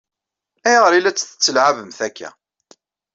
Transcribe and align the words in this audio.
Ayɣer 0.67 0.93
i 0.93 0.99
la 0.99 1.11
tt-tettlɛabemt 1.11 1.99
akka? 2.07 2.29